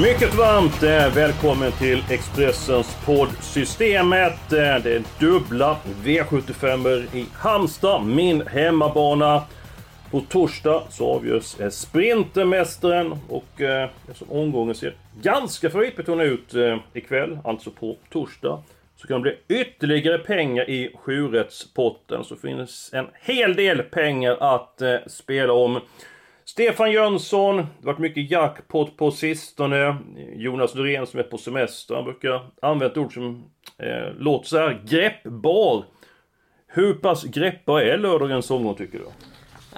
[0.00, 4.52] Mycket varmt eh, välkommen till Expressens poddsystemet.
[4.52, 9.42] Eh, det är dubbla V75 i Halmstad, min hemmabana.
[10.10, 16.78] På torsdag så avgörs eh, Sprintermästaren och eh, eftersom omgången ser ganska favoritbetonad ut eh,
[16.94, 18.62] ikväll, alltså på torsdag,
[18.96, 22.24] så kan det bli ytterligare pengar i sjurättspotten.
[22.24, 25.80] Så finns en hel del pengar att eh, spela om.
[26.44, 29.96] Stefan Jönsson, det har varit mycket jackpot på sistone.
[30.34, 33.44] Jonas Norén som är på semester, han brukar använda ord som
[33.78, 35.84] eh, låter så här, greppbar.
[36.66, 39.04] Hur pass greppbar är lördagens omgång tycker du?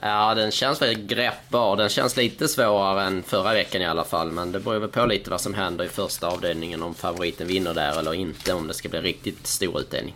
[0.03, 1.77] Ja, den känns väldigt greppbar.
[1.77, 4.33] Den känns lite svårare än förra veckan i alla fall.
[4.33, 6.83] Men det beror väl på lite vad som händer i första avdelningen.
[6.83, 8.55] Om favoriten vinner där eller inte.
[8.55, 10.15] Om det ska bli riktigt stor utdelning.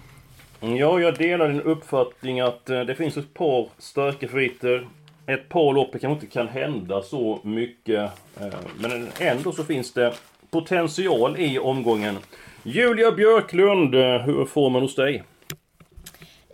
[0.60, 4.88] Ja, jag delar din uppfattning att eh, det finns ett par starka favoriter.
[5.28, 8.10] Ett par lopp det kanske inte kan hända så mycket.
[8.40, 8.46] eh,
[8.80, 10.12] Men ändå så finns det
[10.50, 12.18] potential i omgången.
[12.62, 15.22] Julia Björklund, eh, hur får man hos dig?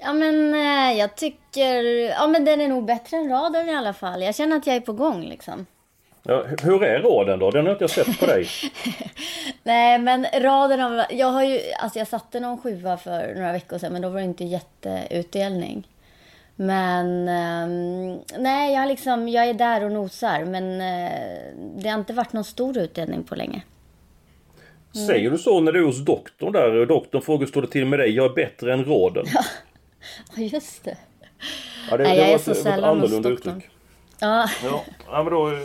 [0.00, 3.92] Ja men eh, jag tycker, ja men den är nog bättre än raden i alla
[3.92, 4.22] fall.
[4.22, 5.66] Jag känner att jag är på gång liksom.
[6.22, 7.50] Ja, hu- hur är raden då?
[7.50, 8.46] Den har inte jag sett på dig.
[9.62, 13.78] Nej men raden av, jag har ju, alltså jag satte någon sjua för några veckor
[13.78, 15.86] sedan men då var det inte jätteutdelning.
[16.56, 21.98] Men ehm, nej, jag har liksom, jag är där och nosar men eh, det har
[21.98, 23.62] inte varit någon stor utdelning på länge.
[25.06, 26.74] Säger du så när du är hos doktorn där?
[26.74, 28.10] och Doktorn frågar står det till med dig?
[28.10, 29.24] Jag är bättre än raden.
[30.36, 30.96] Ja just det.
[31.90, 33.56] Ja, det, Nej, det jag var är så ett sällan hos annorlunda doktorn.
[33.56, 33.70] uttryck.
[34.20, 34.48] Ja,
[35.10, 35.48] Ja, men då...
[35.50, 35.58] eh,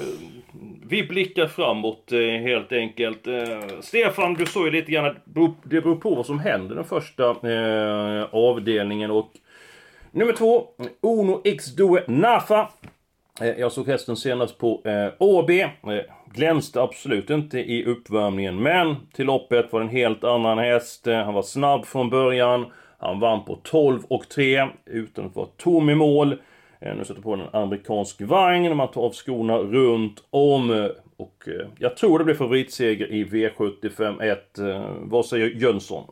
[0.89, 3.27] Vi blickar framåt eh, helt enkelt.
[3.27, 5.17] Eh, Stefan, du såg ju lite grann att
[5.63, 9.31] det beror- på vad som händer den första eh, avdelningen och...
[10.11, 10.67] Nummer två,
[11.01, 12.69] Uno X Due Nafa.
[13.41, 15.49] Eh, jag såg hästen senast på eh, AB.
[15.49, 15.67] Eh,
[16.33, 21.07] glänste absolut inte i uppvärmningen, men till loppet var det en helt annan häst.
[21.07, 22.65] Eh, han var snabb från början.
[22.97, 26.35] Han vann på 12 och 3 utan att vara tom i mål.
[26.81, 30.89] Nu sätter på en amerikansk vagn, man tar av skorna runt om.
[31.17, 31.43] Och
[31.77, 34.59] jag tror det blir favoritseger i V75 1.
[35.01, 36.03] Vad säger Jönsson?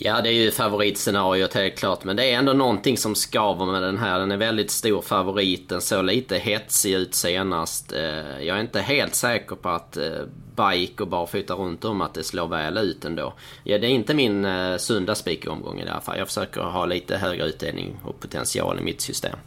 [0.00, 2.04] Ja, det är ju favoritscenariot helt klart.
[2.04, 4.18] Men det är ändå någonting som skaver med den här.
[4.18, 5.68] Den är väldigt stor favorit.
[5.68, 7.92] Den såg lite hetsig ut senast.
[7.92, 10.10] Eh, jag är inte helt säker på att eh,
[10.56, 13.34] bike och barfota runt om att det slår väl ut ändå.
[13.64, 16.18] Ja, det är inte min eh, sunda spikomgång i det här fallet.
[16.18, 19.38] Jag försöker ha lite högre utdelning och potential i mitt system.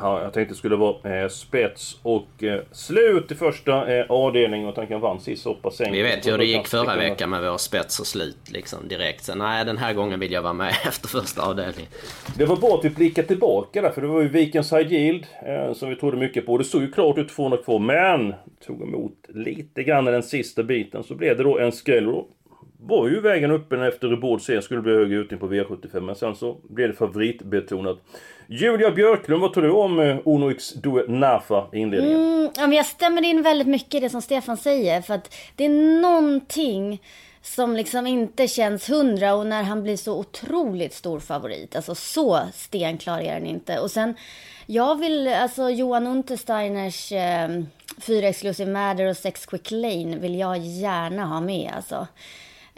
[0.00, 4.68] Ja, jag tänkte det skulle vara eh, spets och eh, slut i första eh, avdelningen
[4.68, 5.96] och tanken vann sist så pass enkelt.
[5.96, 9.24] Vi vet ju hur det gick förra veckan med vår spets och slut liksom direkt.
[9.24, 11.90] Så nej, den här gången vill jag vara med efter första avdelningen.
[12.36, 15.26] Det var bra att vi blickade tillbaka där, för det var ju Vikens High Yield
[15.46, 16.58] eh, som vi trodde mycket på.
[16.58, 18.34] Det såg ju klart ut 202, men
[18.66, 21.04] tog emot lite grann i den sista biten.
[21.04, 22.22] Så blev det då en skräll.
[22.80, 26.34] Var ju vägen uppe efter Rebord C skulle bli högre utdelning på V75, men sen
[26.34, 27.98] så blev det favoritbetonat.
[28.50, 32.20] Julia Björklund, vad tror du om eh, Uno X Due Nafa i inledningen?
[32.20, 35.02] Mm, ja, men jag stämmer in väldigt mycket i det som Stefan säger.
[35.02, 37.02] För att det är någonting
[37.42, 41.76] som liksom inte känns hundra och när han blir så otroligt stor favorit.
[41.76, 43.78] Alltså så stenklar är den inte.
[43.78, 44.14] Och sen,
[44.66, 47.48] jag vill, alltså Johan Untersteiners eh,
[48.00, 52.06] fyra Exclusive Matter och sex Quick Lane vill jag gärna ha med alltså.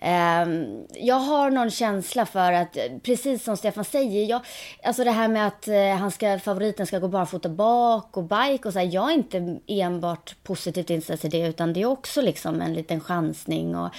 [0.03, 4.41] Ehm, jag har någon känsla för att, eh, precis som Stefan säger, jag,
[4.83, 8.69] alltså det här med att eh, han ska, favoriten ska gå barfota bak och bike
[8.69, 12.20] och så här, jag är inte enbart positivt inställd till det utan det är också
[12.20, 13.91] liksom en liten chansning och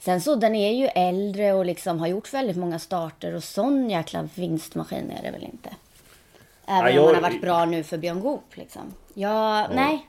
[0.00, 3.90] sen så den är ju äldre och liksom har gjort väldigt många starter och sån
[3.90, 5.68] jäkla vinstmaskin är det väl inte.
[6.66, 8.82] Även om jag- han har varit bra nu för Björn Goop liksom.
[9.14, 10.06] Ja, nej.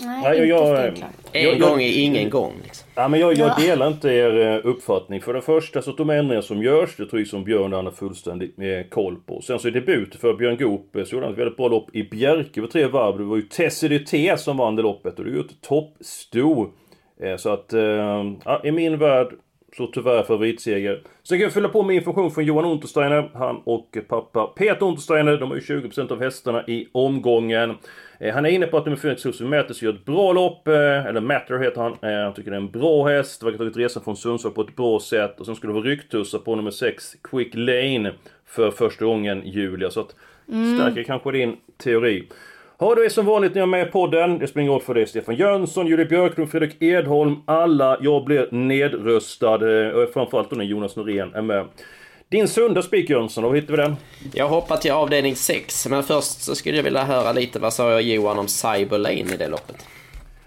[0.00, 1.08] Nej, Nej, inte jag- stenklar.
[1.32, 2.88] En Jag- gång är ingen gång liksom.
[2.94, 3.56] Ja, men jag, jag Ja.
[3.66, 5.20] delar inte er eh, uppfattning.
[5.20, 7.92] För det första så de ändringar som görs, det tror jag som Björn han har
[7.92, 9.40] fullständigt eh, koll på.
[9.42, 11.96] Sen så i debut för Björn Goop eh, så gjorde han ett väldigt bra lopp
[11.96, 13.18] i Bjerke över tre varv.
[13.18, 16.66] Det var ju Tessie som vann det loppet och det är ju ett toppsto.
[17.22, 17.82] Eh, så att, eh,
[18.44, 19.28] ja, i min värld
[19.76, 21.02] Så tyvärr favoritseger.
[21.22, 23.30] Sen kan jag fylla på med information från Johan Untersteiner.
[23.34, 27.74] Han och pappa Peter Untersteiner, de har ju 20% av hästarna i omgången.
[28.20, 31.06] Eh, han är inne på att nummer 4 Exosus Matters gör ett bra lopp, eh,
[31.06, 31.92] eller Matter heter han.
[31.92, 34.60] Eh, han tycker det är en bra häst, verkar ha tagit resan från Sundsvall på
[34.60, 35.40] ett bra sätt.
[35.40, 38.12] Och sen skulle det vara rycktussar på nummer 6 Quick Lane
[38.46, 39.90] för första gången Julia.
[39.90, 40.14] Så att
[40.48, 40.78] mm.
[40.78, 42.28] stärker kanske din teori.
[42.82, 44.38] Ja, du är som vanligt när jag är med i podden.
[44.38, 47.36] Det spelar ingen roll för dig Stefan Jönsson, Julie Björklund, Fredrik Edholm.
[47.44, 47.98] Alla.
[48.00, 49.54] Jag blir nedröstad.
[49.54, 51.66] Eh, framförallt då när Jonas Norén är med.
[52.28, 53.96] Din sunda spik Jönsson, var hittar vi den?
[54.34, 57.90] Jag hoppar till avdelning 6, men först så skulle jag vilja höra lite vad sa
[57.90, 59.86] jag Johan om Cyberlane i det loppet?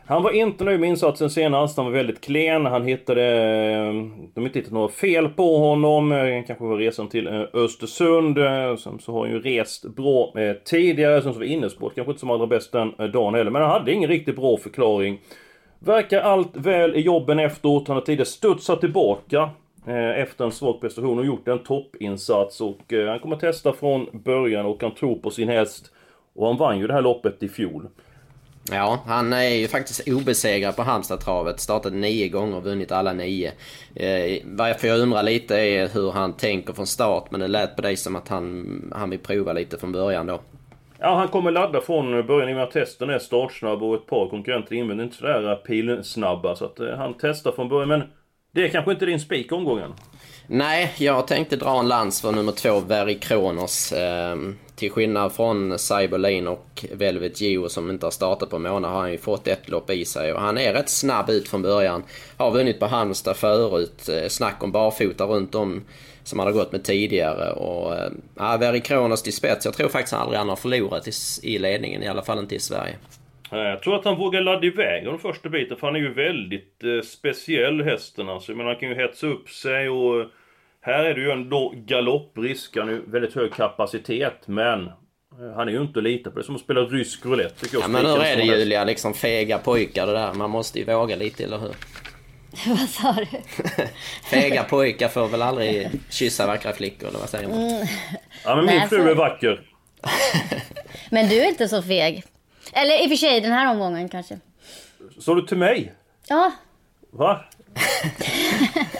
[0.05, 2.65] Han var inte nöjd med insatsen senast, han var väldigt klen.
[2.65, 3.23] Han hittade...
[3.23, 3.93] Eh,
[4.33, 6.11] de har inte hittat några fel på honom.
[6.11, 8.37] Eh, kanske var resan till eh, Östersund.
[8.79, 10.33] Sen så har han ju rest bra
[10.65, 11.21] tidigare.
[11.21, 13.51] Sen så var innersport kanske inte som allra bäst den dagen heller.
[13.51, 15.19] Men han hade ingen riktigt bra förklaring.
[15.79, 17.87] Verkar allt väl i jobben efteråt.
[17.87, 19.49] Han har tidigare studsat tillbaka
[20.15, 22.61] efter en svag prestation och gjort en toppinsats.
[22.61, 25.91] Och han kommer testa från början och han tror på sin häst.
[26.35, 27.87] Och han vann ju det här loppet i fjol.
[28.71, 31.59] Ja, han är ju faktiskt obesegrad på Halmstadtravet.
[31.59, 33.51] Startat nio gånger och vunnit alla nio.
[33.95, 37.31] Eh, varför jag undrar lite är hur han tänker från start.
[37.31, 40.41] Men det lät på dig som att han, han vill prova lite från början då.
[40.99, 44.05] Ja, han kommer ladda från början i och med att testen är startsnabb och ett
[44.05, 46.55] par konkurrenter invänder inte sådär pilsnabba.
[46.55, 47.89] Så att eh, han testar från början.
[47.89, 48.03] Men
[48.53, 49.93] det är kanske inte din spik omgången?
[50.47, 53.93] Nej, jag tänkte dra en lans för nummer två, Very Kronos.
[54.75, 59.11] Till skillnad från Cyberlane och Velvet Geo som inte har startat på månad har han
[59.11, 62.03] ju fått ett lopp i sig och han är rätt snabb ut från början.
[62.37, 64.09] Har vunnit på Halmstad förut.
[64.09, 65.83] Eh, snack om barfota runt om
[66.23, 67.51] som han har gått med tidigare.
[67.51, 69.65] Och, eh, ja, Veri Kronos till spets.
[69.65, 71.07] Jag tror faktiskt aldrig han har förlorat
[71.43, 72.95] i, ledningen, i alla fall inte i Sverige.
[73.51, 76.13] Eh, jag tror att han vågar ladda iväg den första biten, för han är ju
[76.13, 78.51] väldigt eh, speciell hästen alltså.
[78.51, 80.25] Men han kan ju hetsa upp sig och...
[80.85, 84.87] Här är det ju ändå galopprisk, han har ju väldigt hög kapacitet, men...
[84.87, 86.35] Eh, han är ju inte att lita på.
[86.35, 87.83] Det är som att spela rysk roulette tycker jag.
[87.83, 88.83] Ja, men hur är det Julia?
[88.83, 90.33] Liksom fega pojkar det där.
[90.33, 91.75] Man måste ju våga lite, eller hur?
[92.67, 93.25] vad sa du?
[94.23, 97.57] fega pojkar får väl aldrig kyssa vackra flickor, eller vad säger man?
[97.57, 97.87] Mm.
[98.45, 99.61] Ja, men min Nej, fru är vacker.
[101.11, 102.23] men du är inte så feg.
[102.73, 104.39] Eller i och för sig den här omgången kanske.
[105.19, 105.93] Sa du till mig?
[106.27, 106.51] Ja.
[107.11, 107.45] Va?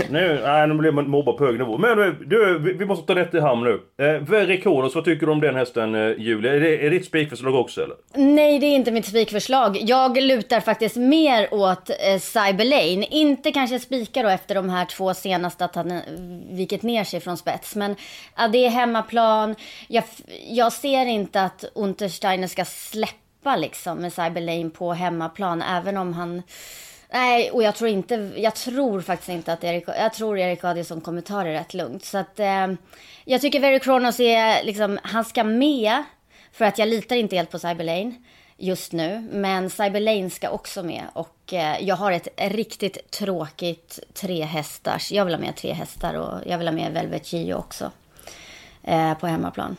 [0.10, 1.78] Nu, nej, nu blir man mobbad på hög nivå.
[1.78, 4.06] Men eh, du, vi måste ta rätt i hamn nu.
[4.06, 6.54] Eh, Verikonos, vad tycker du om den hästen eh, Julia?
[6.56, 7.96] Är det, är det ditt spikförslag också eller?
[8.14, 9.78] Nej, det är inte mitt spikförslag.
[9.82, 13.06] Jag lutar faktiskt mer åt eh, Cyberlane.
[13.10, 16.02] Inte kanske spika då efter de här två senaste att han eh,
[16.50, 17.76] vikit ner sig från spets.
[17.76, 17.96] Men
[18.38, 19.56] ja, det är hemmaplan.
[19.88, 20.04] Jag,
[20.50, 25.62] jag ser inte att Untersteiner ska släppa släppa liksom med Cyberlane på hemmaplan.
[25.62, 26.44] Även om han...
[27.14, 28.32] Nej, och jag tror inte...
[28.36, 29.84] Jag tror faktiskt inte att Erik...
[29.88, 32.06] Jag tror Erik Adielsson kommer ta det rätt lugnt.
[32.06, 32.40] Så att...
[32.40, 32.68] Eh,
[33.26, 35.00] jag tycker Very Kronos är liksom...
[35.04, 36.04] Han ska med.
[36.52, 38.16] För att jag litar inte helt på Cyberlane
[38.58, 39.30] just nu.
[39.32, 41.04] Men Cyberlane ska också med.
[41.14, 45.12] Och eh, jag har ett riktigt tråkigt tre hästars.
[45.12, 47.92] Jag vill ha med tre hästar och jag vill ha med Velvet Gio också.
[48.84, 49.78] Eh, på hemmaplan.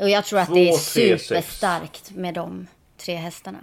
[0.00, 2.66] Och jag tror att det är superstarkt med de
[2.96, 3.58] tre hästarna.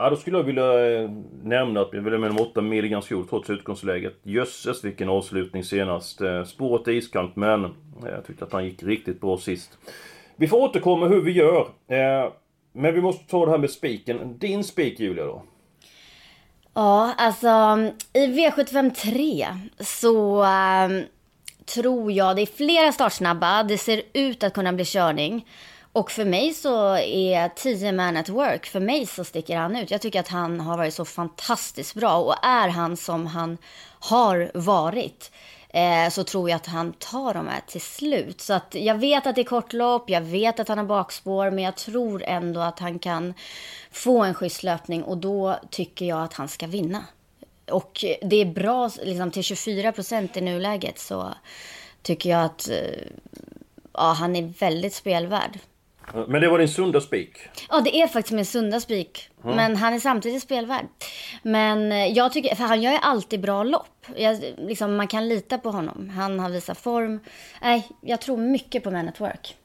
[0.00, 1.10] Ja, då skulle jag vilja eh,
[1.42, 4.14] nämna att vi vill med om 8 mil ganska trots utgångsläget.
[4.22, 6.20] Jösses vilken avslutning senast.
[6.20, 7.70] Eh, spåret är iskallt, men eh,
[8.02, 9.78] jag tyckte att han gick riktigt bra sist.
[10.36, 11.60] Vi får återkomma hur vi gör.
[11.88, 12.32] Eh,
[12.72, 14.38] men vi måste ta det här med spiken.
[14.38, 15.42] Din spik Julia då?
[16.74, 17.48] Ja, alltså
[18.12, 19.46] i V75 3
[19.84, 21.04] så eh,
[21.74, 23.62] tror jag det är flera startsnabba.
[23.62, 25.46] Det ser ut att kunna bli körning.
[25.92, 29.90] Och för mig så är 10 man at work, för mig så sticker han ut.
[29.90, 33.58] Jag tycker att han har varit så fantastiskt bra och är han som han
[34.00, 35.30] har varit
[35.68, 38.40] eh, så tror jag att han tar de här till slut.
[38.40, 41.64] Så att jag vet att det är kortlopp, jag vet att han har bakspår, men
[41.64, 43.34] jag tror ändå att han kan
[43.90, 47.04] få en schysst löpning och då tycker jag att han ska vinna.
[47.70, 51.34] Och det är bra, liksom till 24 procent i nuläget så
[52.02, 53.06] tycker jag att eh,
[53.92, 55.58] ja, han är väldigt spelvärd.
[56.28, 57.38] Men det var din sunda spik?
[57.68, 59.28] Ja, det är faktiskt min sunda spik.
[59.44, 59.56] Mm.
[59.56, 60.86] Men han är samtidigt spelvärd.
[61.42, 64.06] Men eh, jag tycker, för han gör ju alltid bra lopp.
[64.16, 66.10] Jag, liksom, man kan lita på honom.
[66.16, 67.20] Han har visat form.
[67.62, 69.56] Nej, jag tror mycket på Man at Work.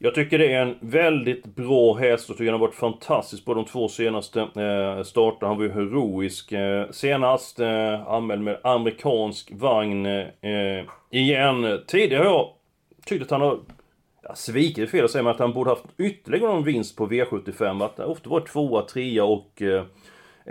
[0.00, 3.54] Jag tycker det är en väldigt bra häst och tycker han har varit fantastisk på
[3.54, 5.48] de två senaste eh, starterna.
[5.48, 7.60] Han var ju heroisk eh, senast.
[7.60, 11.80] Eh, anmäld med amerikansk vagn eh, igen.
[11.86, 12.48] Tidigare har jag
[13.04, 13.58] tyckt att han har
[14.28, 17.06] ja, svikit är fel att säga, men att han borde haft ytterligare någon vinst på
[17.06, 17.84] V75.
[17.84, 19.84] Att det ofta var tvåa, trea och eh,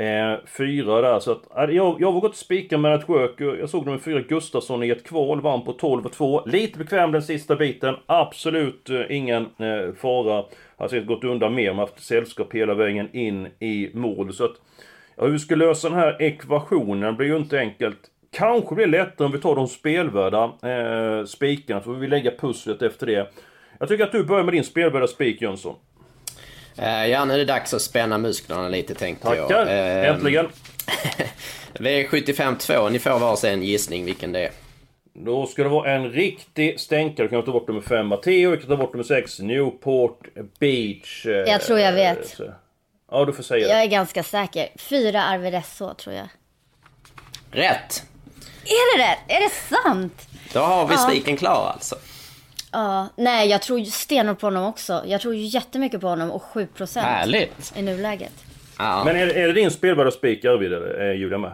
[0.06, 3.60] eh fyra där, så att, jag, jag vågar inte spika med ett work.
[3.60, 6.46] Jag såg nummer fyra Gustafsson i ett kval, vann på 12 och 2.
[6.46, 10.46] Lite bekväm den sista biten, absolut eh, ingen eh, fara.
[10.78, 14.34] Har säkert gått undan mer, men haft sällskap hela vägen in i mål.
[14.34, 14.56] Så att,
[15.16, 18.00] ja, hur vi ska lösa den här ekvationen blir ju inte enkelt.
[18.32, 22.32] Kanske blir det lättare om vi tar de spelvärda eh, spikarna, så får vi lägga
[22.32, 23.32] pusslet efter det.
[23.80, 25.76] Jag tycker att du börjar med din spelvärda spik Jönsson.
[26.78, 29.40] Eh, ja, nu är det dags att spänna musklerna lite tänkte Tackar.
[29.40, 29.50] jag.
[29.50, 30.50] Tackar, eh, äntligen.
[31.74, 34.52] V75 Ni får varsin gissning vilken det är.
[35.14, 37.28] Då ska det vara en riktig stänkare.
[37.28, 40.28] Du kan ta bort nummer 5 Matteo, du kan ta bort nummer 6 Newport
[40.60, 41.26] Beach.
[41.26, 42.40] Eh, Jag tror jag vet.
[43.12, 43.68] Ja, du får säga.
[43.68, 44.70] Jag är ganska säker.
[44.76, 46.28] Fyra Arvidesso tror jag.
[47.52, 48.04] Rätt!
[48.64, 49.20] Är det rätt?
[49.28, 50.28] Är det sant?
[50.54, 51.96] Då har vi spiken klar alltså.
[52.78, 55.04] Ja, nej jag tror stenhårt på honom också.
[55.06, 57.74] Jag tror ju jättemycket på honom och 7% Härligt!
[57.76, 58.34] i nuläget.
[58.78, 59.02] Ja.
[59.06, 61.54] Men är, är det din spelvärda spik Arvid eller är Julia med?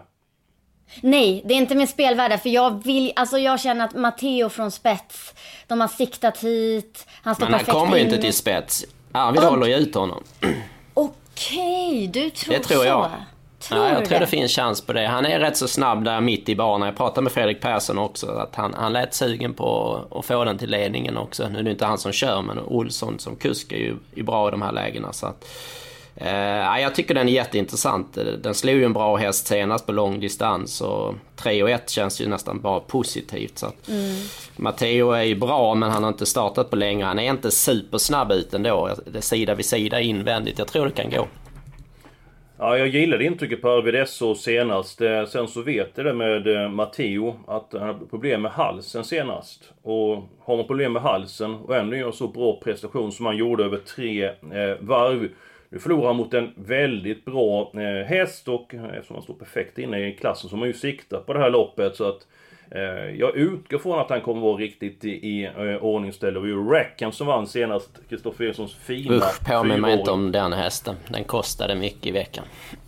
[1.01, 4.71] Nej, det är inte min spelvärde för jag vill, alltså jag känner att Matteo från
[4.71, 5.33] spets,
[5.67, 8.07] de har siktat hit, han står Men han perfekt kommer ju in.
[8.09, 8.85] inte till spets.
[9.11, 9.49] Arvid Ja.
[9.49, 10.23] håller ju ut honom.
[10.93, 12.85] Okej, du tror Det tror så?
[12.85, 13.11] jag.
[13.67, 14.25] Tror Ja, jag du tror det?
[14.25, 15.07] det finns chans på det.
[15.07, 16.87] Han är rätt så snabb där mitt i banan.
[16.87, 18.27] Jag pratade med Fredrik Persson också.
[18.31, 21.49] Att han, han lät sugen på att få den till ledningen också.
[21.49, 24.47] Nu är det inte han som kör, men Olsson som kusk är ju är bra
[24.47, 25.13] i de här lägena.
[25.13, 25.45] Så att,
[26.15, 28.17] eh, ja, jag tycker den är jätteintressant.
[28.43, 30.81] Den slog ju en bra häst senast på lång distans.
[30.81, 33.57] Och 3 och 1 känns ju nästan bara positivt.
[33.57, 33.89] Så att,
[34.55, 37.05] Matteo är ju bra, men han har inte startat på länge.
[37.05, 38.89] Han är inte supersnabb ut ändå.
[39.05, 40.59] Det är sida vid sida invändigt.
[40.59, 41.27] Jag tror det kan gå.
[42.65, 45.01] Ja, jag gillade intrycket på Arvid SO senast.
[45.01, 49.03] Eh, sen så vet jag det med eh, Matteo att han har problem med halsen
[49.03, 49.73] senast.
[49.81, 53.63] Och har man problem med halsen och ändå gör så bra prestation som han gjorde
[53.63, 55.29] över tre eh, varv.
[55.69, 59.77] Nu förlorar han mot en väldigt bra eh, häst och eh, eftersom han står perfekt
[59.77, 61.95] inne i klassen så har man ju siktat på det här loppet.
[61.95, 62.27] Så att
[63.17, 66.31] jag utgår från att han kommer vara riktigt i, i eh, ordningställe.
[66.31, 67.89] Det var ju Rackham som vann senast.
[68.09, 70.95] Kristoffer Erikssons fina Usch, påminn mig inte om den hästen.
[71.07, 72.45] Den kostade mycket i veckan.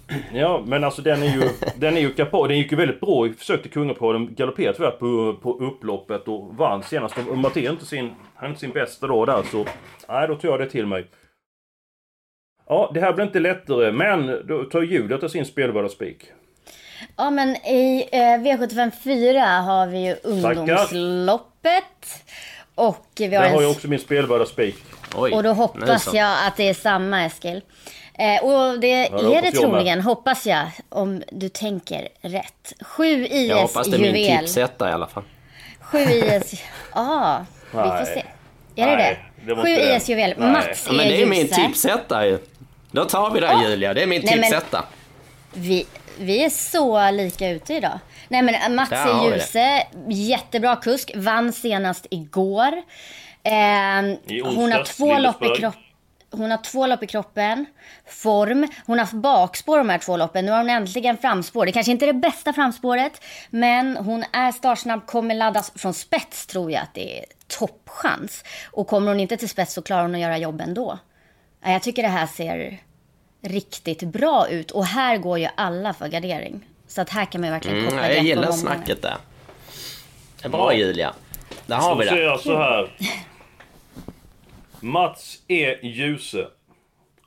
[0.33, 2.49] Ja, men alltså den är ju, den är ju kapabel.
[2.49, 4.13] Den gick ju väldigt bra i försök till Kungapå.
[4.13, 7.17] Den galopperade tyvärr på, på upploppet och vann senast.
[7.29, 9.65] Och Matteo inte sin, han är inte sin bästa dag där så...
[10.09, 11.07] Nej, då tar jag det till mig.
[12.67, 16.31] Ja, det här blir inte lättare, men då tar Julia till sin spelvärda spik.
[17.15, 21.83] Ja men i eh, V75 4 har vi ju ungdomsloppet.
[22.75, 24.75] Och vi har Där en har jag också min spelvärda spik.
[25.15, 27.61] Oj, Och då hoppas jag att det är samma Eskil.
[28.13, 32.73] Eh, och det det är hoppas det troligen, hoppas jag, om du tänker rätt.
[32.81, 34.39] 7 IS Jag hoppas det är min juvel.
[34.39, 35.23] tipsetta i alla fall.
[35.79, 36.61] 7 IS...
[36.93, 38.23] Ja, vi får se.
[38.75, 39.53] Är det Nej, det det?
[39.53, 39.95] var 7 inte det.
[39.97, 40.33] IS juvel.
[40.37, 40.51] Nej.
[40.51, 41.55] Mats Ja, men det är min Ljuse.
[41.55, 42.39] tipsetta ju.
[42.91, 43.69] Då tar vi den Ja.
[43.69, 44.83] Julia, det är min Nej, men- tipsetta.
[45.53, 45.85] Vi,
[46.19, 47.99] vi är så lika ute idag.
[48.27, 49.35] Nej men Mats det.
[49.35, 51.11] Ljuse, jättebra kusk.
[51.15, 52.71] Vann senast igår.
[53.43, 55.81] Eh, I hon har två lopp i kroppen.
[56.31, 57.65] Hon har två lopp i kroppen,
[58.05, 58.67] form.
[58.85, 60.45] Hon har haft bakspår de här två loppen.
[60.45, 61.65] Nu har hon äntligen framspår.
[61.65, 66.45] Det kanske inte är det bästa framspåret, men hon är startsnabb, kommer laddas från spets
[66.45, 68.43] tror jag att det är toppchans.
[68.71, 70.99] Och kommer hon inte till spets så klarar hon att göra jobb ändå.
[71.63, 72.77] Ja, Jag tycker det här ser
[73.45, 76.65] riktigt bra ut och här går ju alla för gardering.
[76.87, 79.17] Så att här kan man ju verkligen Mm, koppla jag grepp om gillar snacket där.
[80.41, 81.13] Det är bra Julia.
[81.65, 82.27] Där har Då vi säger det.
[82.27, 82.91] jag så här.
[84.79, 85.77] Mats E.
[85.83, 86.47] Djuse.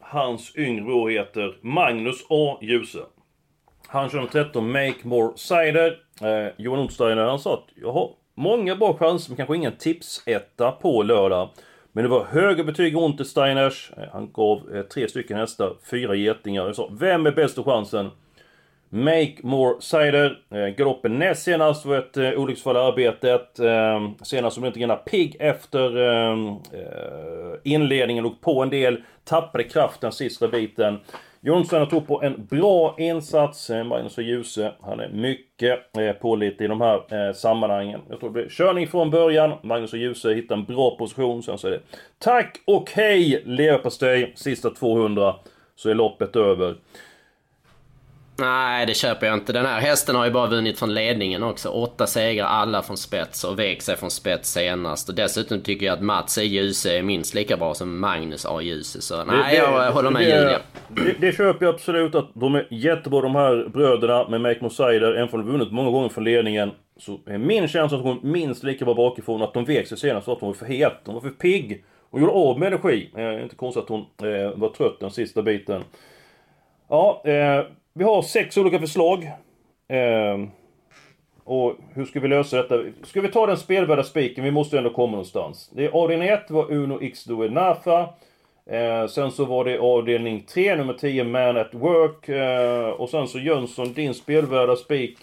[0.00, 2.58] Hans yngre bror heter Magnus A.
[2.62, 2.98] Djuse.
[3.86, 5.96] Han kör nummer 13, Make More Cider.
[6.20, 10.72] Eh, Johan Ottsteiner han sa att jag har många bra chanser men kanske ingen tipsetta
[10.72, 11.48] på lördag.
[11.98, 13.90] Men det var höga betyg i Untersteiners.
[13.96, 16.66] Eh, han gav eh, tre stycken hästar, fyra getingar.
[16.66, 18.10] Jag sa, vem är bästa chansen?
[18.88, 20.38] Make More Cider.
[20.50, 23.58] Eh, galoppen näst senast var ett eh, olycksfall i arbetet.
[23.58, 29.02] Eh, senast som inte gärna pigg efter ehm, eh, inledningen, låg på en del.
[29.24, 30.98] Tappade kraften sista biten.
[31.40, 33.70] Jonsson tror på en bra insats.
[33.70, 38.00] Eh, Magnus och Djuse, han är mycket eh, pålitlig i de här eh, sammanhangen.
[38.08, 39.52] Jag tror det blir körning från början.
[39.62, 41.42] Magnus och Djuse hittar en bra position.
[41.42, 41.80] Sen så är det
[42.18, 44.32] tack och hej leverpastej.
[44.36, 45.34] Sista 200
[45.76, 46.76] så är loppet över.
[48.40, 49.52] Nej, det köper jag inte.
[49.52, 51.68] Den här hästen har ju bara vunnit från ledningen också.
[51.68, 55.08] Åtta segrar, alla från spets och vek sig från spets senast.
[55.08, 56.42] Och dessutom tycker jag att Mats E.
[56.42, 58.60] Djuse är minst lika bra som Magnus A.
[58.60, 59.00] Djuse.
[59.00, 60.58] Så nej, jag håller med det, Julia.
[60.88, 65.12] Det, det köper jag absolut att de är jättebra de här bröderna med Make Cider.
[65.12, 66.70] Även om de vunnit många gånger från ledningen.
[66.96, 69.42] Så är min känsla att de går minst lika bra bakifrån.
[69.42, 70.92] Att de vek sig senast för att de var för het.
[71.04, 71.84] De var för pigg.
[72.10, 73.10] Och gjorde av med energi.
[73.16, 75.82] Eh, inte konstigt att hon eh, var trött den sista biten.
[76.88, 77.64] Ja, eh,
[77.98, 79.24] vi har sex olika förslag.
[79.88, 80.48] Eh,
[81.44, 82.82] och hur ska vi lösa detta?
[83.04, 84.44] Ska vi ta den spelvärda spiken?
[84.44, 85.70] Vi måste ändå komma någonstans.
[85.74, 88.08] Det är avdelning 1 var Uno X Due Nafa.
[88.70, 92.28] Eh, sen så var det avdelning 3, nummer 10, Man at Work.
[92.28, 95.18] Eh, och sen så Jönsson, din spelvärda spik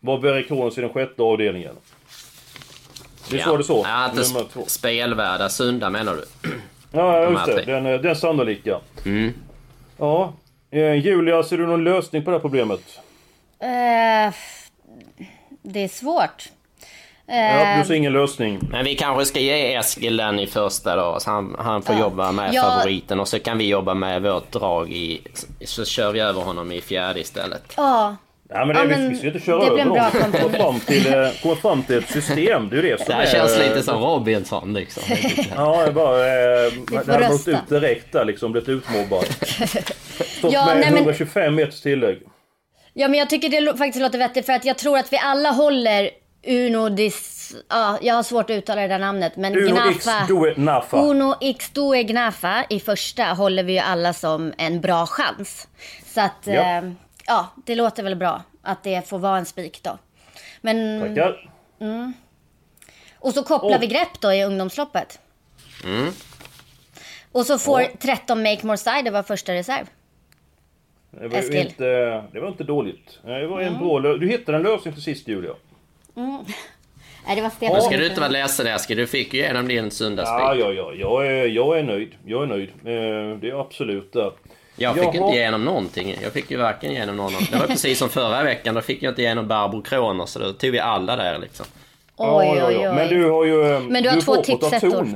[0.00, 1.74] var Berry Kronos i den sjätte avdelningen.
[3.30, 3.82] Visst var det så?
[3.84, 4.64] Ja, inte Nummer två.
[4.66, 6.50] spelvärda sunda menar du?
[6.92, 7.62] Ja, just det.
[7.72, 8.80] Den, eh, den sannolika.
[9.04, 9.32] Mm.
[9.98, 10.32] Ja.
[10.70, 12.80] Eh, Julia, ser du någon lösning på det här problemet?
[13.60, 14.34] Eh,
[15.62, 16.48] det är svårt.
[17.26, 18.58] Ja, Eh, du ser ingen lösning.
[18.70, 22.00] Men vi kanske ska ge Eskil den i första då, så han, han får Ja.
[22.00, 22.62] jobba med Ja.
[22.62, 25.20] favoriten och så kan vi jobba med vårt drag i...
[25.64, 27.72] Så kör vi över honom i fjärde istället.
[27.76, 28.16] Ja,
[28.50, 29.88] Ja, men, det, Ja, vi, men vi ska ju inte köra över dem.
[29.92, 32.68] bra Komma fram, till, eh, komma fram till ett system.
[32.68, 33.26] Det är det som Det här är...
[33.26, 35.02] känns lite som Robinson liksom.
[35.56, 36.26] Ja, det är bara...
[36.26, 36.72] Eh,
[37.06, 39.24] det hade gått ut direkt där liksom, blivit utmobbad.
[40.38, 42.18] Stått Ja, med nej, men- 125 meters tillägg.
[42.94, 45.50] Ja, men jag tycker det faktiskt låter vettigt för att jag tror att vi alla
[45.50, 46.10] håller
[46.46, 47.54] Uno dis...
[47.68, 50.26] Ja, jag har svårt att uttala det där namnet, men Uno X Gnafa.
[50.28, 50.96] Due Nafa.
[50.96, 55.68] Uno X Due Gnafa i första håller vi ju alla som en bra chans.
[56.14, 56.82] Så att, ja, eh,
[57.28, 59.98] ja det låter väl bra att det får vara en spik då.
[60.60, 61.50] Men, Tackar.
[63.18, 65.18] och så kopplar Och- vi grepp då i ungdomsloppet.
[65.84, 66.12] Mm.
[67.32, 67.88] Och så får Ja.
[68.00, 69.86] 13 Make More Side vara första reserv.
[71.10, 71.56] Det var, Eskil.
[71.56, 71.84] inte,
[72.32, 73.18] det var inte dåligt.
[73.24, 75.52] Det var en bra lö- Du hittade en lösning till sist Julia.
[76.14, 77.82] Nej, det var Nu Stefan.
[77.82, 80.92] ska du inte vara ledsen Eskil, du fick ju igenom din sunda Ja, ja, ja.
[80.94, 82.14] Jag är, jag är nöjd.
[82.24, 82.68] Jag är nöjd.
[82.68, 84.32] Eh, Det är absolut det.
[84.78, 85.14] Jag fick Jaha.
[85.14, 86.16] inte igenom någonting.
[86.22, 87.32] Jag fick ju varken igenom någon.
[87.50, 90.52] Det var precis som förra veckan, då fick jag inte igenom Barbro Kronos, så då
[90.52, 91.66] tog vi alla där liksom.
[92.16, 92.92] Oj, oj, oj.
[92.94, 93.72] Men du har ju...
[93.74, 95.06] eh, Men du har två på ta tipsettor.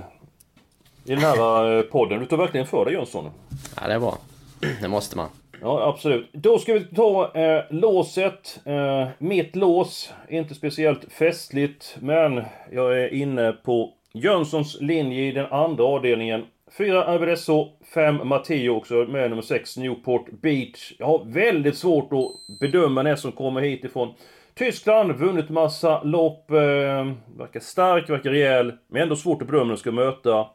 [1.04, 2.20] I den här eh, podden.
[2.20, 3.30] Du tar verkligen för dig Jönsson.
[3.80, 4.18] Ja, det är bra.
[4.80, 5.28] Det måste man.
[5.60, 6.30] Ja, absolut.
[6.32, 8.60] Då ska vi ta eh, låset.
[8.64, 10.10] Eh, mitt lås.
[10.28, 16.44] Inte speciellt festligt, men jag är inne på Jönssons linje i den andra avdelningen.
[16.78, 20.92] 4 RBDSO, 5 Matteo också med nummer 6 Newport Beach.
[20.98, 24.14] Jag har väldigt svårt att bedöma när som kommer hit ifrån
[24.54, 26.56] Tyskland, vunnit massa lopp, eh,
[27.38, 30.46] verkar stark, verkar rejäl, men ändå svårt att bedöma när den ska möta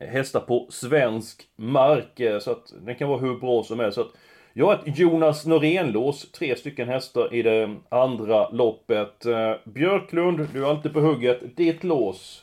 [0.00, 2.20] hästar på svensk mark.
[2.20, 3.94] eh, Så att den kan vara hur bra som helst.
[3.94, 4.12] Så att
[4.52, 9.26] jag har ett Jonas Norén-lås, tre stycken hästar i det andra loppet.
[9.26, 11.56] Eh, Björklund, du är alltid på hugget.
[11.56, 12.42] Ditt lås.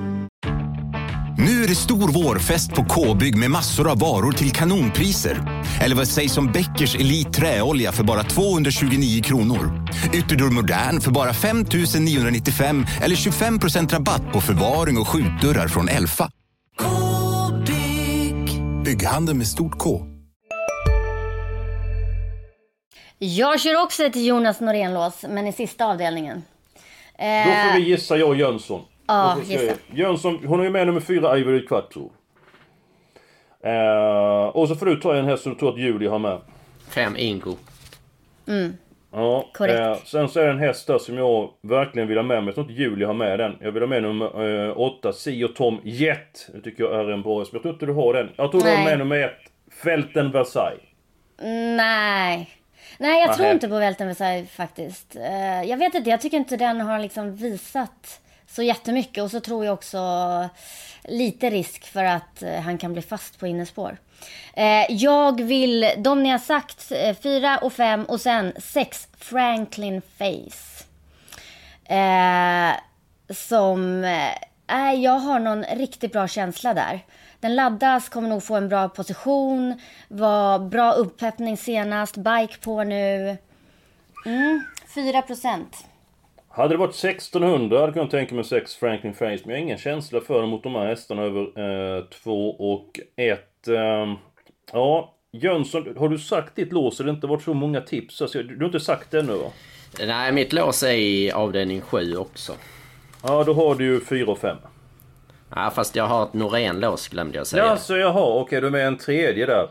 [1.45, 5.63] Nu är det stor vårfest på K-bygg med massor av varor till kanonpriser.
[5.81, 9.87] Eller vad sägs om Bäckers Elite Träolja för bara 229 kronor?
[10.13, 11.65] Ytterdörr Modern för bara 5
[11.99, 16.31] 995 eller 25% rabatt på förvaring och skjutdörrar från Elfa.
[16.77, 18.61] K-bygg.
[18.85, 20.01] Bygghandeln med stort K.
[23.17, 26.43] Jag kör också ett Jonas Norén-lås, men i sista avdelningen.
[27.17, 28.81] Då får vi gissa jag och Jönsson.
[29.11, 29.73] Ja, gissa.
[29.93, 32.11] Jönsson, hon är ju med nummer fyra, Ivory Quattro.
[33.63, 36.41] Eh, och så får du ta en häst som du tror att Julia har med.
[36.89, 37.55] Fem Ingo.
[39.11, 39.79] Ja, Korrekt.
[39.79, 42.47] Eh, sen så är det en häst där som jag verkligen vill ha med mig.
[42.47, 43.57] Jag tror inte Julia har med den.
[43.61, 46.49] Jag vill ha med nummer eh, 8, Si och Tom Jet.
[46.53, 47.51] Det tycker jag är en bra häst.
[47.51, 48.29] Men jag tror inte du har den.
[48.35, 49.31] Jag tror du har med nummer 1,
[49.83, 50.83] Fälten Versailles.
[51.77, 52.49] Nej.
[52.97, 55.15] Nej, jag tror inte på Välten Versailles faktiskt.
[55.15, 59.23] Eh, jag vet inte, jag tycker inte den har liksom visat så jättemycket.
[59.23, 59.99] Och så tror jag också
[61.03, 63.97] lite risk för att eh, han kan bli fast på innerspår.
[64.53, 70.01] Eh, jag vill, de ni har sagt, eh, fyra och fem och sen sex Franklin
[70.17, 70.85] Face.
[73.33, 74.03] Som...
[74.03, 77.05] Eh, jag har någon riktigt bra känsla där.
[77.39, 79.81] Den laddas, kommer nog få en bra position.
[80.07, 83.37] Var bra upppeppning senast, bike på nu.
[84.25, 84.63] Mm,
[84.95, 85.85] 4 procent.
[86.53, 89.25] Hade det varit 1600 hade jag kunnat tänka mig 6 Franklin Face.
[89.25, 93.67] Men jag har ingen känsla för dem mot de här hästarna över 2 och 1.
[93.67, 94.13] Eh,
[94.73, 96.97] ja, Jönsson, har du sagt ditt lås?
[96.97, 98.21] Det har inte varit så många tips.
[98.21, 99.51] Alltså, du har inte sagt det ännu va?
[99.99, 102.53] Nej, mitt lås är i avdelning 7 också.
[103.23, 104.57] Ja, då har du ju 4 och 5.
[105.55, 107.65] Ja, fast jag har ett Norén-lås glömde jag säga.
[107.65, 109.67] Ja, så jaha, okej, du är med en tredje där.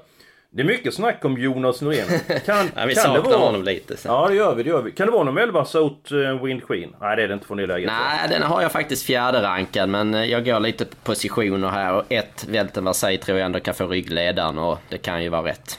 [0.52, 2.06] Det är mycket snack om Jonas Norén.
[2.46, 3.36] Kan, Ja, vi kan det saknar vara...
[3.36, 3.96] honom lite.
[3.96, 4.08] Så.
[4.08, 4.92] Ja, det gör vi, det gör vi.
[4.92, 6.94] Kan det vara nummer 11, South eh, Wind Queen?
[7.00, 7.86] Nej, det är det inte från det läget.
[7.86, 11.92] Nej, den har jag faktiskt fjärde rankad men eh, jag går lite på positioner här
[11.94, 15.44] och ett Välten Versailles tror jag ändå kan få ryggledaren och det kan ju vara
[15.44, 15.78] rätt.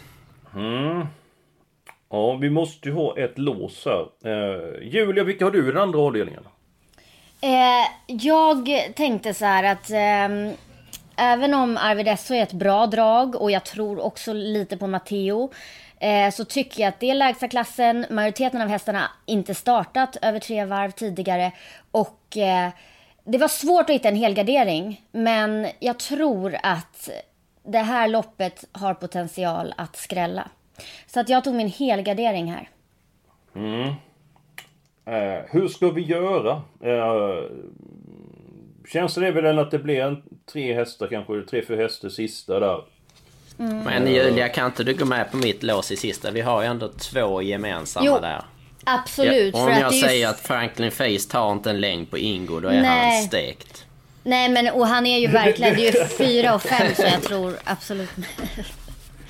[0.55, 1.05] Mm.
[2.12, 4.05] Ja, vi måste ju ha ett lås här.
[4.31, 6.43] Eh, Julia, vilka har du i den andra avdelningen?
[7.41, 10.53] Eh, jag tänkte så här att eh,
[11.21, 15.51] även om Arvid Esso är ett bra drag och jag tror också lite på Matteo
[15.99, 18.05] eh, så tycker jag att det är lägsta klassen.
[18.10, 21.51] Majoriteten av hästarna inte startat över tre varv tidigare
[21.91, 22.69] och eh,
[23.23, 27.10] det var svårt att hitta en helgardering men jag tror att
[27.63, 30.47] det här loppet har potential att skrälla.
[31.05, 32.69] Så att jag tog min helgardering här.
[33.55, 33.93] Mm.
[35.05, 36.62] Eh, hur ska vi göra?
[36.81, 37.43] Eh,
[38.87, 42.83] känns det väl att det blir en tre hästar kanske, tre, fyra hästar sista där.
[43.59, 43.77] Mm.
[43.77, 46.31] Men Julia, kan inte du gå med på mitt lås i sista?
[46.31, 48.41] Vi har ju ändå två gemensamma jo, där.
[48.83, 49.53] Absolut.
[49.53, 52.81] Ja, om jag säger att Franklin Face tar inte en längd på Ingo, då är
[52.81, 53.15] Nej.
[53.15, 53.85] han stekt.
[54.23, 57.21] Nej men och han är ju verkligen, det är ju fyra och fem så jag
[57.21, 58.09] tror absolut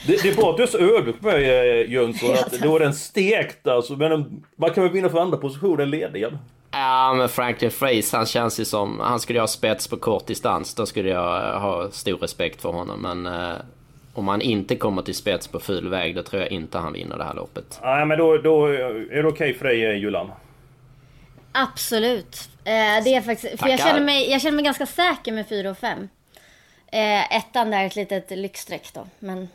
[0.08, 2.80] det, det är bra att du är så ödmjuk med eh, Jönsson, att då är
[2.80, 3.96] den stekt alltså.
[3.96, 6.38] Men man kan väl vinna för andra positionen ledningen?
[6.72, 9.00] Ja, men Franklin Fraze, han känns ju som...
[9.00, 13.02] Han skulle ha spets på kort distans, då skulle jag ha stor respekt för honom.
[13.02, 13.56] Men eh,
[14.14, 17.18] om han inte kommer till spets på full väg, då tror jag inte han vinner
[17.18, 17.80] det här loppet.
[17.84, 20.32] Nej, men då, då är det okej okay för dig, eh, Julan?
[21.52, 22.50] Absolut.
[22.64, 23.60] Eh, det är faktiskt...
[23.60, 26.10] För jag känner, mig, jag känner mig ganska säker med 4 och 5.
[26.92, 29.48] Eh, ettan där är ett litet lyxstreck då, men...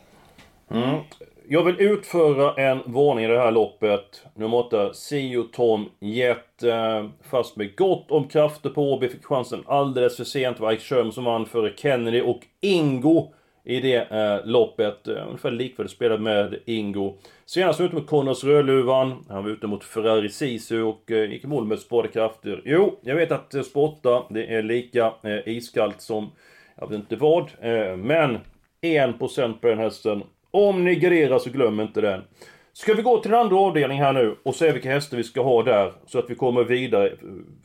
[0.71, 1.01] Mm.
[1.49, 4.27] Jag vill utföra en varning i det här loppet.
[4.35, 6.63] Nummer 8, Sio Tom Jet.
[6.63, 9.09] Eh, fast med gott om krafter på Åby.
[9.09, 10.61] Fick chansen alldeles för sent.
[10.61, 13.33] var Ike som vann före Kennedy och Ingo
[13.65, 15.09] i det eh, loppet.
[15.09, 17.15] Eh, ungefär likvärdigt spelade med Ingo.
[17.45, 19.25] Senast var ute mot Connors Rödluvan.
[19.29, 22.63] Han var ute mot Ferrari Sisu och eh, gick i mål med sparade krafter.
[22.65, 26.31] Jo, jag vet att eh, spotta, det är lika eh, iskallt som
[26.77, 27.51] jag vet inte vad.
[27.61, 28.39] Eh, men
[28.83, 30.23] 1% på den hästen.
[30.57, 32.25] Om ni garderar så glöm inte den.
[32.73, 35.43] Ska vi gå till den andra avdelningen här nu och se vilka hästar vi ska
[35.43, 37.13] ha där så att vi kommer vidare.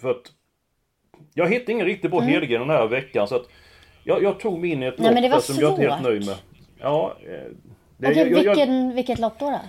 [0.01, 0.32] För att
[1.34, 2.34] jag hittade ingen riktigt bra mm.
[2.34, 3.49] Hedgren den här veckan så att
[4.04, 6.36] jag, jag tog in i ett Nej, lopp som jag är helt nöjd med.
[6.80, 7.30] Ja, eh,
[7.97, 9.49] det, Okej, jag, vilken, jag, vilket lopp då?
[9.49, 9.60] då?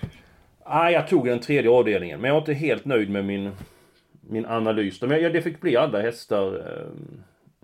[0.65, 3.51] Ah, jag tog den tredje avdelningen men jag var inte helt nöjd med min,
[4.21, 5.03] min analys.
[5.03, 6.55] Men jag, det fick bli alla hästar.
[6.57, 7.13] Eh,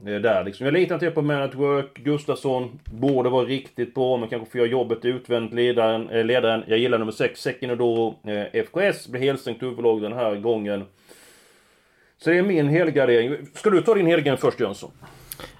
[0.04, 0.66] där liksom.
[0.66, 1.94] Jag litar inte på Man at Work.
[1.94, 5.52] Gustafsson borde vara riktigt bra, men kanske får göra jobbet utvänt.
[5.52, 6.64] Ledaren, eh, ledaren.
[6.66, 8.18] Jag gillar nummer 6, Sekinodoro.
[8.30, 10.84] Eh, FKS blir helstängt huvudlag den här gången.
[12.18, 13.36] Så det är min helgardering.
[13.54, 14.90] Ska du ta din helgardering först Jönsson?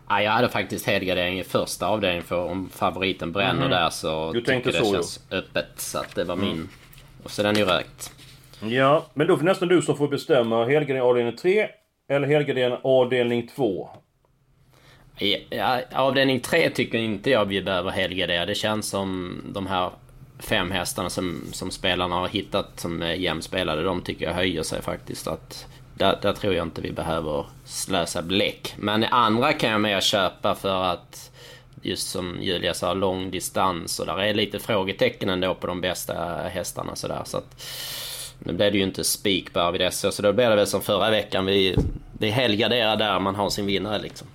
[0.09, 3.71] Ja, jag hade faktiskt helgardering i första avdelningen för om favoriten bränner mm.
[3.71, 5.37] där så du tycker det känns jo.
[5.37, 5.69] öppet.
[5.77, 6.53] Så att det var min.
[6.53, 6.69] Mm.
[7.25, 8.13] Och så den är ju rökt.
[8.61, 10.65] Ja, men då är det nästan du som får bestämma.
[10.65, 11.69] Helgardering avdelning 3
[12.09, 13.89] eller helgardering avdelning 2.
[15.51, 18.47] Ja, avdelning 3 tycker inte jag vi behöver helgardera.
[18.47, 19.91] Det känns som de här
[20.39, 23.83] fem hästarna som, som spelarna har hittat som är jämspelade.
[23.83, 25.27] De tycker jag höjer sig faktiskt.
[25.27, 28.75] Att där, där tror jag inte vi behöver slösa bläck.
[28.77, 31.31] Men andra kan jag mer köpa för att
[31.83, 36.15] just som Julia sa, lång distans och där är lite frågetecken ändå på de bästa
[36.53, 37.23] hästarna sådär.
[37.25, 37.65] Så att,
[38.39, 41.11] nu blev det ju inte spik på Arvid så då blir det väl som förra
[41.11, 41.47] veckan.
[41.47, 41.77] Vi,
[42.19, 44.29] vi helgarderar där man har sin vinnare liksom.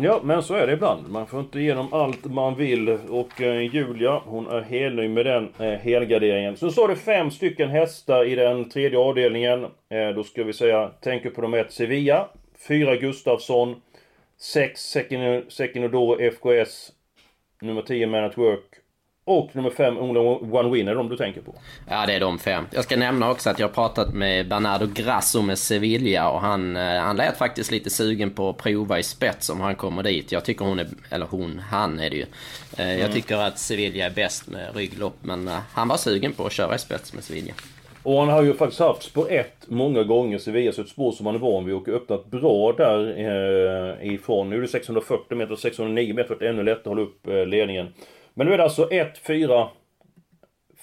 [0.00, 1.08] Ja, men så är det ibland.
[1.08, 2.88] Man får inte igenom allt man vill.
[2.88, 6.56] Och eh, Julia, hon är helnöjd med den eh, helgarderingen.
[6.56, 9.64] Så står det fem stycken hästar i den tredje avdelningen.
[9.64, 12.28] Eh, då ska vi säga, tänker på nummer ett, Sevilla.
[12.68, 13.82] Fyra Gustafsson.
[14.40, 14.96] sex
[15.48, 16.92] Sekinodoro FKS.
[17.60, 18.87] Nummer 10 Man at Work.
[19.28, 21.54] Och nummer fem, Only One Winner, de du tänker på?
[21.88, 22.64] Ja, det är de fem.
[22.70, 26.76] Jag ska nämna också att jag har pratat med Bernardo Grasso med Sevilla och han,
[26.76, 30.32] eh, han lät faktiskt lite sugen på att prova i spets om han kommer dit.
[30.32, 32.26] Jag tycker hon är, eller hon, han är det ju.
[32.78, 33.12] Eh, jag mm.
[33.12, 36.74] tycker att Sevilla är bäst med rygglopp men eh, han var sugen på att köra
[36.74, 37.52] i spets med Sevilla.
[38.02, 41.26] Och han har ju faktiskt haft spår 1 många gånger, Sevilla, så ett spår som
[41.26, 44.50] han är van vid och öppnat bra där eh, ifrån.
[44.50, 47.88] Nu är det 640 meter, 609 meter, för att ännu lättare hålla upp eh, ledningen.
[48.38, 49.68] Men nu är det alltså 1, 4,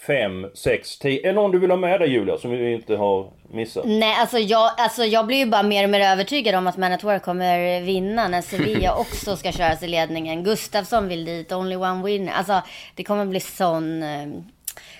[0.07, 1.29] 5, 6, 10.
[1.29, 3.83] Är någon du vill ha med dig Julia som vi inte har missat?
[3.87, 6.91] Nej, alltså jag, alltså jag blir ju bara mer och mer övertygad om att Man
[6.91, 10.43] at Work kommer vinna när Sevilla också ska köras i ledningen.
[10.43, 12.33] Gustafsson vill dit, Only One Winner.
[12.33, 12.61] Alltså
[12.95, 14.03] det kommer bli sån...
[14.03, 14.27] Eh,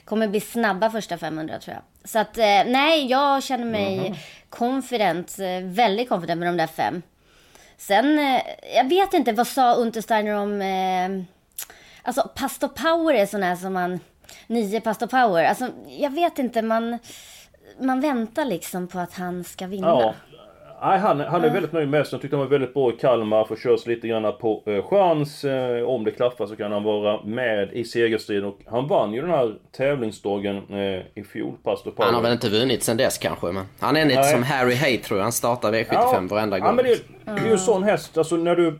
[0.05, 2.09] kommer bli snabba första 500 tror jag.
[2.09, 4.13] Så att eh, nej, jag känner mig mm.
[4.49, 7.01] confident, eh, väldigt confident med de där fem.
[7.77, 8.39] Sen,
[8.75, 10.61] jag vet inte, vad sa Untersteiner om
[12.05, 13.99] Alltså Pastor Power är sån här som man...
[14.47, 15.45] Nio Pastor Power.
[15.45, 16.99] Alltså jag vet inte, man...
[17.81, 19.87] Man väntar liksom på att han ska vinna.
[19.87, 20.13] Ja.
[20.81, 22.19] Nej, han, han är väldigt nöjd med hästen.
[22.19, 23.45] Tyckte han var väldigt bra i Kalmar.
[23.45, 25.43] Får körs lite grann på eh, chans.
[25.43, 28.45] Eh, om det klaffar så kan han vara med i segerstriden.
[28.45, 32.05] Och han vann ju den här tävlingsdagen eh, i fjol, Pastor Power.
[32.05, 34.97] Han har väl inte vunnit sen dess kanske, men han är lite som Harry Hay
[34.97, 35.23] tror jag.
[35.23, 36.67] Han startar V75 ja, varenda gång.
[36.67, 38.17] Ja, men det, det är ju en sån häst.
[38.17, 38.79] Alltså när du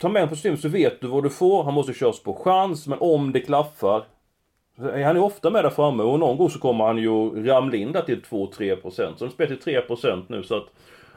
[0.00, 1.64] tar med honom på system så vet du vad du får.
[1.64, 4.04] Han måste köras på chans, men om det klaffar.
[4.78, 7.76] är Han är ofta med där framme och någon gång så kommer han ju ramla
[7.76, 8.90] in där till 2-3%.
[8.90, 10.66] Så de spelar till 3% nu så att...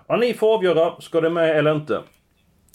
[0.08, 1.02] Ja, ni får avgöra.
[1.02, 2.02] Ska det med eller inte?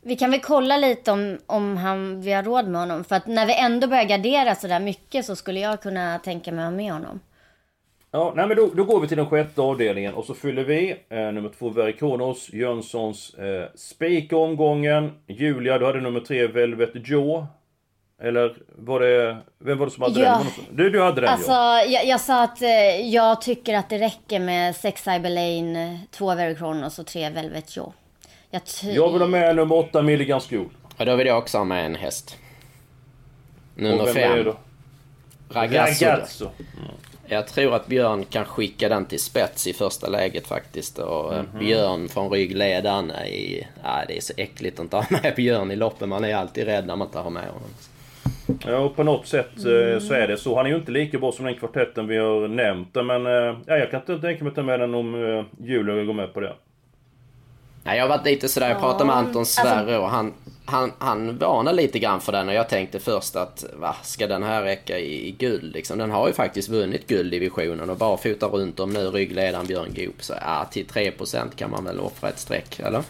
[0.03, 3.05] Vi kan väl kolla lite om, om han, vi har råd med honom.
[3.05, 6.65] För att när vi ändå börjar gardera sådär mycket så skulle jag kunna tänka mig
[6.65, 7.21] att ha med honom.
[8.11, 10.91] Ja, nej men då, då går vi till den sjätte avdelningen och så fyller vi
[11.09, 15.13] eh, nummer två Verikonos, Jönssons eh, spik omgången.
[15.27, 17.47] Julia, du hade nummer tre Velvet Joe.
[18.23, 19.37] Eller var det...
[19.59, 20.43] Vem var det som hade Ja.
[20.57, 20.77] den?
[20.77, 21.85] Du, du hade den Alltså, ja.
[21.85, 22.69] jag, jag sa att eh,
[23.15, 27.93] jag tycker att det räcker med sex Cyberlane, två Very Chronos och tre Velvet Joe.
[28.51, 30.69] Jag, Jag vill ha med nummer åtta Milligan Skog.
[30.99, 32.37] Och då vill jag också ha med en häst.
[33.77, 34.45] Och Nummer vem är det fem.
[34.45, 34.57] då?
[35.55, 36.05] Ragazzo.
[36.05, 36.49] Ragazzo.
[37.31, 40.99] Jag tror att Björn kan skicka den till spets i första läget faktiskt.
[40.99, 41.59] Och eh, Mhm.
[41.59, 43.67] Björn från ryggledaren i...
[43.85, 46.09] Ja, det är så äckligt att inte ha med Björn i loppen.
[46.09, 47.69] Man är alltid rädd när man inte har med honom.
[48.67, 50.57] Ja, och på något sätt eh, så är det så.
[50.57, 52.95] Han är ju inte lika bra som den kvartetten vi har nämnt.
[52.95, 56.15] Men eh, ja, jag kan inte tänka mig att ta med den om Julia går
[56.15, 56.53] med på det.
[57.85, 60.35] Nej, jag har varit lite sådär, jag pratade med Anton Sverre och han,
[60.69, 64.43] han, han varnade lite grann för den och jag tänkte först att va, ska den
[64.43, 65.99] här räcka i, i guld liksom?
[65.99, 70.23] Den har ju faktiskt vunnit gulddivisionen och barfota runt om nu ryggledaren Björn Goop.
[70.25, 73.03] Så ja, till 3% kan man väl offra ett streck, eller?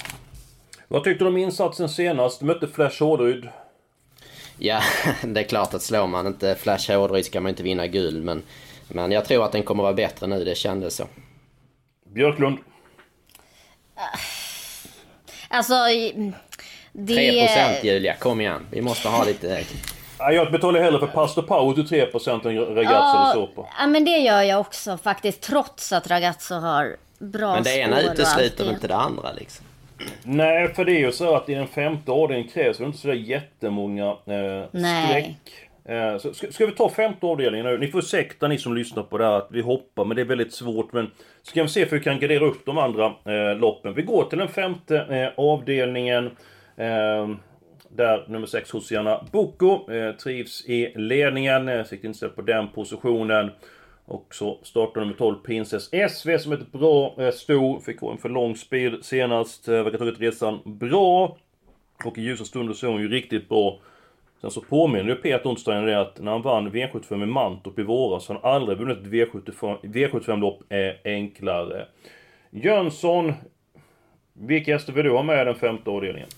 [0.88, 2.42] Vad tyckte du om insatsen senast?
[2.42, 3.48] Mötte Flash Hårryd.
[4.58, 4.80] Ja,
[5.24, 8.42] det är klart att slår man inte Flash Hårdryd ska man inte vinna guld men,
[8.88, 11.04] men jag tror att den kommer vara bättre nu, det kändes så.
[12.14, 12.58] Björklund.
[15.48, 16.32] Alltså, i-
[16.98, 17.14] det...
[17.82, 18.66] 3% Julia, kom igen.
[18.70, 19.60] Vi måste ha lite...
[20.18, 23.68] Ja, jag betalar hellre för Pastor Power till 3% än Ragazzo eller så på.
[23.78, 25.40] Ja, men det gör jag också faktiskt.
[25.40, 29.66] Trots att Ragazzo har bra Men det ena utesluter inte det andra liksom.
[30.22, 33.14] Nej, för det är ju så att i den femte avdelningen krävs det inte sådär
[33.14, 35.06] jättemånga eh, Nej.
[35.06, 35.68] streck.
[35.96, 37.78] Eh, så ska, ska vi ta femte avdelningen nu?
[37.78, 40.26] Ni får ursäkta ni som lyssnar på det här att vi hoppar, men det är
[40.26, 40.92] väldigt svårt.
[40.92, 41.10] Men
[41.42, 43.94] så kan vi se hur vi kan gardera upp de andra eh, loppen.
[43.94, 46.30] Vi går till den femte eh, avdelningen.
[46.78, 47.36] Ehm,
[47.88, 51.68] där nummer 6 Hosianna Boko eh, trivs i ledningen.
[51.68, 53.50] Eh, siktar inställd på den positionen.
[54.04, 57.80] Och så startar nummer 12 Princess SV som är ett bra eh, sto.
[57.80, 59.68] Fick gå en för lång speed senast.
[59.68, 61.36] Eh, verkar ha tagit resan bra.
[62.04, 63.78] Och i ljusa stunder så är hon ju riktigt bra.
[64.40, 67.82] Sen så påminner ju Peter Ontstein det att när han vann V75 med Mantorp i
[67.82, 71.86] våras så har han aldrig vunnit ett V75 V75-lopp eh, enklare.
[72.50, 73.32] Jönsson.
[74.32, 76.28] Vilka hästar vill du ha med i den femte avdelningen?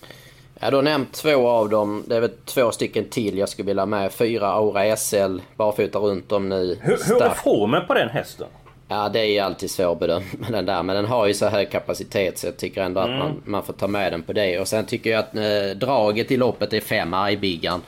[0.63, 2.03] Jag har då nämnt två av dem.
[2.07, 4.11] Det är väl två stycken till jag skulle vilja ha med.
[4.11, 6.77] Fyra Aura SL, barfota runt om nu.
[6.81, 8.47] Hur, hur är formen på den hästen?
[8.87, 10.83] Ja, det är ju alltid svårbedömt med den där.
[10.83, 13.13] Men den har ju så hög kapacitet så jag tycker ändå Mm.
[13.13, 14.59] att man, man får ta med den på det.
[14.59, 17.81] Och sen tycker jag att eh, draget i loppet är fem Argbiggan.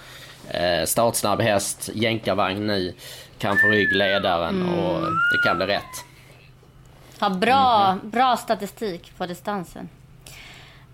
[0.49, 2.93] Eh, startsnabb häst, jänkarvagn nu.
[3.38, 4.79] Kan få ryggledaren Mm.
[4.79, 6.05] och det kan bli rätt.
[7.19, 8.09] Har bra, Mhm.
[8.09, 9.89] bra statistik på distansen.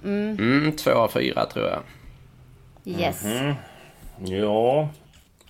[0.03, 1.81] Mm, två av fyra tror jag.
[2.99, 3.23] Yes.
[3.25, 3.53] Mhm.
[4.25, 4.89] Ja.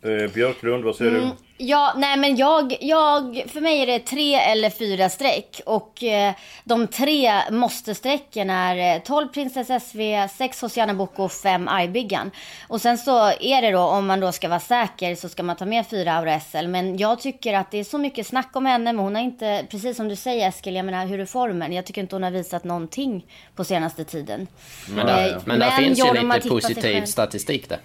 [0.02, 1.22] Eh, Björklund, vad säger du?
[1.62, 5.62] Ja, nej men jag, jag, för mig är det tre eller fyra streck.
[5.66, 10.00] Och eh, de tre måste-strecken är eh, 12 Princess SV,
[10.38, 12.32] 6 Hosianna Boko och 5 Argbiggan.
[12.68, 15.56] Och sen så är det då, om man då ska vara säker, så ska man
[15.56, 16.68] ta med fyra Aura SL.
[16.68, 19.66] Men jag tycker att det är så mycket snack om henne, men hon har inte,
[19.70, 21.74] precis som du säger Eskil, jag menar hur är formen?
[21.74, 24.48] Jag tycker inte hon har visat någonting på senaste tiden.
[24.88, 27.80] Men, där, Eh, men där men finns ju lite positiv statistik där.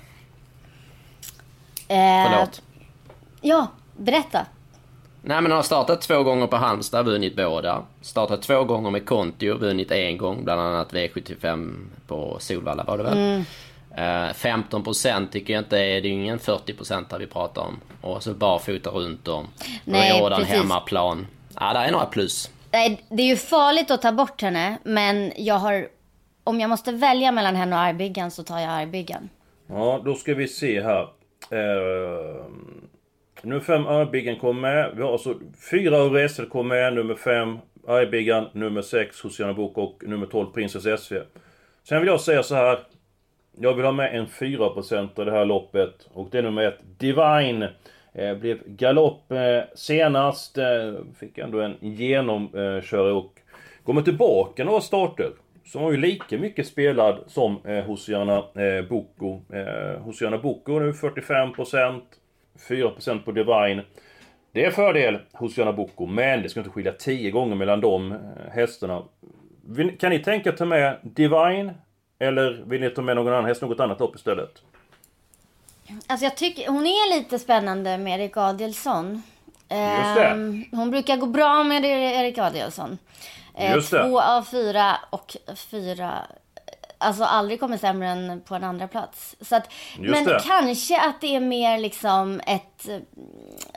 [1.88, 2.62] Eh, Förlåt.
[3.46, 4.46] Ja, berätta.
[5.22, 7.82] Nej men han har startat två gånger på Halmstad, vunnit båda.
[8.00, 10.44] Startat två gånger med Kontio, vunnit en gång.
[10.44, 11.74] Bland annat V75
[12.06, 13.18] på Solvalla var det väl.
[13.18, 13.44] Mm.
[13.96, 17.80] Eh, 15% tycker jag inte är, det är ju ingen 40% här vi pratar om.
[18.00, 19.46] Och så barfota runt om.
[19.84, 20.54] Nej, Rådan precis.
[20.56, 21.26] hemmaplan.
[21.60, 22.50] Ja, det är några plus.
[22.70, 25.88] Nej, det är ju farligt att ta bort henne, men jag har...
[26.44, 29.28] Om jag måste välja mellan henne och Argbyggan så tar jag Argbyggan.
[29.66, 31.02] Ja, då ska vi se här.
[31.50, 32.44] Eh,
[33.44, 34.92] nummer 5 Argbiggen kom med.
[34.96, 35.34] Vi har alltså
[35.70, 36.94] fyra Resel kom med.
[36.94, 41.14] Nummer 5 Argbiggan, nummer 6 Hosianna Bok och nummer 12 Princess SV.
[41.82, 42.78] Sen vill jag säga så här.
[43.58, 46.08] Jag vill ha med en 4% av det här loppet.
[46.12, 47.68] Och det är nummer 1 Divine.
[48.12, 50.58] Eh, blev galopp eh, senast.
[50.58, 53.40] Eh, fick ändå en genomkörare och
[53.84, 55.30] kommer tillbaka några starter.
[55.66, 59.40] som var ju lika mycket spelad som eh, Hosianna eh, Boko.
[59.52, 62.00] Eh, Hosianna Boko nu 45%,
[62.68, 63.82] 4% på Divine.
[64.52, 68.18] Det är fördel Hosiana Boko, men det ska inte skilja 10 gånger mellan de eh,
[68.52, 69.02] hästarna.
[69.98, 71.72] Kan ni tänka ta med Divine?
[72.18, 74.62] Eller vill ni ta med någon annan häst, något annat lopp istället?
[76.06, 79.22] Alltså jag tycker hon är lite spännande med Erik Adielsson.
[79.70, 80.24] Just det.
[80.26, 82.98] Ehm, Hon brukar gå bra med Erik Adielsson.
[83.54, 84.08] Eh, Just det.
[84.08, 86.18] Två av fyra och fyra
[87.04, 89.36] Alltså aldrig kommer sämre än på en andra plats.
[89.40, 90.40] Så att, Just men det.
[90.46, 92.88] kanske att det är mer liksom ett,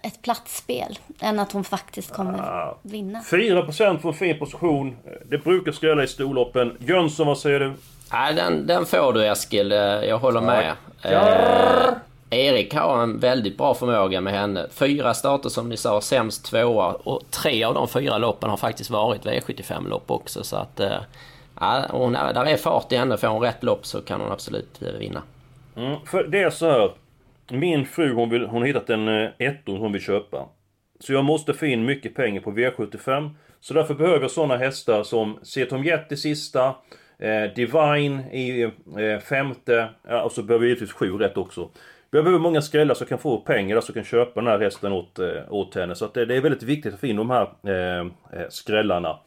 [0.03, 2.77] ett platsspel än att hon faktiskt kommer Ah.
[2.81, 3.19] vinna.
[3.21, 4.97] 4% för en fin position.
[5.29, 6.77] Det brukar skrälla i storloppen.
[6.79, 7.73] Jönsson, vad säger du?
[8.11, 9.71] Nej, den, den får du Eskil.
[9.71, 10.73] Eh, Jag håller med.
[11.03, 11.93] Eh,
[12.29, 14.67] Erik har en väldigt bra förmåga med henne.
[14.71, 16.87] Fyra starter som ni sa, sämst tvåa.
[16.93, 20.43] Och tre av de fyra loppen har faktiskt varit V75-lopp också.
[20.43, 20.79] Så att...
[20.79, 20.97] Eh,
[21.59, 23.17] ja, hon, där är fart i henne.
[23.17, 25.23] Får hon rätt lopp så kan hon absolut eh, vinna.
[25.75, 26.91] Mm, för det är så här.
[27.49, 30.45] Min fru hon, vill, hon har hittat en eh, ettor hon vill köpa.
[30.99, 33.29] Så jag måste få in mycket pengar på V75.
[33.59, 36.75] Så därför behöver jag sådana hästar som Setom Jet i sista.
[37.19, 38.61] Eh, Divine i
[38.97, 39.89] eh, femte.
[40.07, 41.69] Ja, och så behöver jag givetvis sju rätt också.
[42.11, 44.91] Jag behöver många skrällar som kan få pengar så jag kan köpa den här hästen
[44.91, 45.95] åt, eh, åt henne.
[45.95, 49.19] Så att det, det är väldigt viktigt att få in de här eh, eh, skrällarna.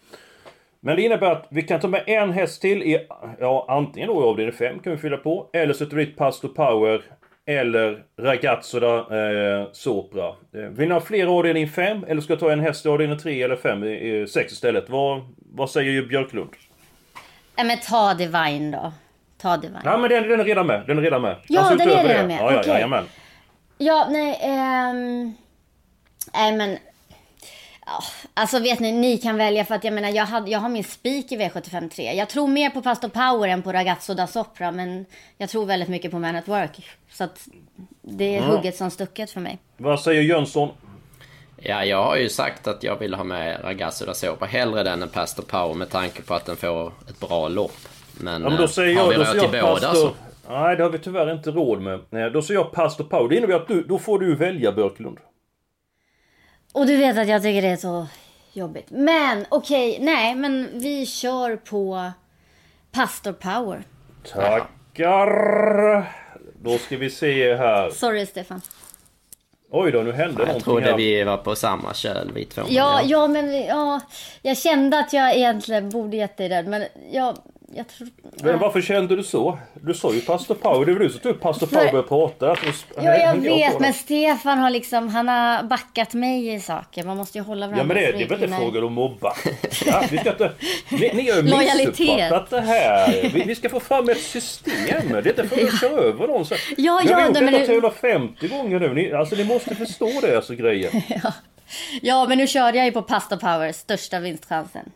[0.83, 3.07] Men det innebär att vi kan ta med en häst till i,
[3.40, 6.49] ja antingen då i avdelning 5 kan vi fylla på, eller sätter vi dit Pastor
[6.49, 7.03] Power,
[7.47, 10.27] eller Ragazzo da eh, Sopra.
[10.29, 13.19] Eh, vill ni ha fler avdelning 5, eller ska jag ta en häst i avdelning
[13.19, 14.90] 3 eller 5 i 6 istället?
[14.90, 16.51] Vad, vad säger Björklund?
[17.57, 18.93] Nej men ta Divine då.
[19.38, 19.81] Ta Divine.
[19.85, 21.37] Ja men den, den är redan med, den är redan med.
[21.49, 23.05] Ja, Alltså, den är redan med, Ja, ja, jajamän.
[23.79, 25.33] Ja, nej, ehm...
[26.35, 26.79] Nej, men...
[27.87, 28.03] Ja,
[28.35, 30.85] alltså vet ni, ni kan välja för att jag menar, jag, hade, jag har min
[30.85, 32.12] spik i V75 3.
[32.12, 35.07] Jag tror mer på Pastor Power än på Ragazzo da Sopra, men
[35.38, 36.88] jag tror väldigt mycket på Man at Work.
[37.11, 37.49] Så att
[38.03, 39.59] det är hugget som stucket för mig.
[39.77, 40.69] Vad säger Jönsson?
[41.57, 45.03] Ja, jag har ju sagt att jag vill ha med Ragazzo da Sopra hellre den
[45.03, 47.79] än Pastor Power med tanke på att den får ett bra lopp.
[48.21, 50.09] Men, Ja men då eh, säger har jag, vi då råd till jag båda Pastor...
[50.09, 50.14] så...
[50.49, 52.01] Nej det har vi tyvärr inte råd med.
[52.11, 53.29] Nej, Då säger jag Pastor Power.
[53.29, 55.19] Det innebär att du, då får du välja Björklund.
[56.72, 58.06] Och du vet att jag tycker det är så
[58.52, 58.87] jobbigt.
[58.90, 62.11] Men okej, nej, men vi kör på
[62.92, 63.83] Pastor Power.
[64.33, 66.12] Tackar!
[66.62, 67.90] Då ska vi se här.
[67.90, 68.61] Sorry Stefan.
[69.72, 70.96] Oj då, nu hände Jag någonting trodde här.
[70.96, 72.62] vi var på samma köl vi två.
[72.68, 74.00] Ja, ja, men ja,
[74.42, 77.37] jag kände att jag egentligen borde gett dig den, men jag,
[77.74, 78.09] jag tror...
[78.42, 79.59] Men varför kände du så?
[79.83, 82.09] Du sa ju Pastor Power, det var du som tog upp Pastor Power och började
[82.09, 82.50] prata.
[82.50, 87.04] Alltså, Ja, jag vet, men Stefan har liksom, han har backat mig i saker.
[87.04, 89.20] Man måste ju hålla varandra Ja men det, det är väl inte frågan om att
[89.20, 89.50] backa.
[90.11, 90.52] Vi ska inte...
[90.88, 93.30] Ni, ni har ju missuppfattat det här.
[93.35, 94.72] Vi, vi ska få fram ett system.
[95.12, 96.46] Det är inte för att köra över någon.
[96.46, 98.94] Så, Ja, ja, har gjort detta nu- 350 gånger nu.
[98.94, 100.90] Ni, alltså ni måste förstå det, alltså grejer.
[102.02, 104.90] Ja, men nu körde jag ju på Pastor Power, största vinstchansen.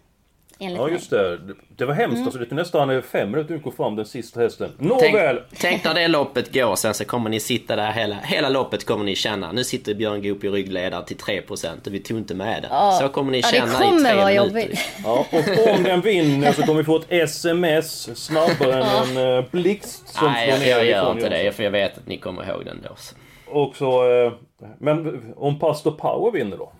[0.58, 1.38] Enligt Ja just det.
[1.76, 2.14] Det var hemskt.
[2.14, 2.24] Mm.
[2.24, 4.70] Alltså, det tog nästan fem minuter att gå fram den sista hästen.
[4.78, 5.40] Tänk, Nåväl!
[5.58, 9.04] tänk när det loppet går sen så kommer ni sitta där hela, hela loppet kommer
[9.04, 9.52] ni känna.
[9.52, 12.68] Nu sitter Björn Goop i ryggledare till 3% och vi tog inte med det.
[12.70, 12.98] Ja.
[13.00, 14.46] Så kommer ni Ja, känna kommer i tre vara minuter.
[14.60, 14.80] jobbigt.
[15.04, 19.44] Ja, och om den vinner så kommer vi få ett sms snabbare än en uh,
[19.50, 22.06] blixt som Nej, jag, slår jag ner gör ifrån inte det för jag vet att
[22.06, 22.94] ni kommer ihåg den då.
[22.96, 23.14] Så.
[23.46, 24.10] Och så...
[24.26, 24.32] eh,
[24.80, 26.72] Men om Pastor Power vinner då?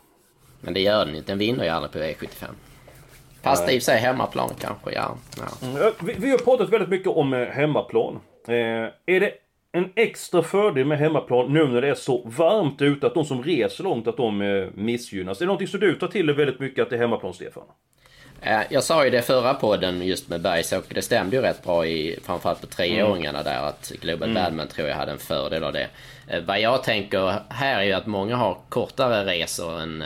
[0.61, 1.33] Men det gör den inte.
[1.33, 2.47] Den vinner ju aldrig på V75.
[3.45, 5.17] Fast i och sig hemmaplan kanske, ja.
[5.37, 5.67] ja.
[5.69, 8.21] Mm, Vi, vi har pratat väldigt mycket om eh, hemmaplan.
[8.49, 8.55] Eh,
[9.07, 9.33] är det
[9.73, 13.43] en extra fördel med hemmaplan nu när det är så varmt ute att de som
[13.45, 15.39] reser långt att de eh, missgynnas?
[15.39, 17.63] Är det någonting som du tar till dig väldigt mycket att det är hemmaplan, Stefan?
[18.43, 20.95] Eh, Jag sa ju det förra podden just med Bergsåker.
[20.95, 24.43] Det stämde ju rätt bra i framförallt på treåringarna där att Global Mm.
[24.43, 25.89] Badman tror jag hade en fördel av det.
[26.29, 30.05] Eh, Vad jag tänker här är ju att många har kortare resor än,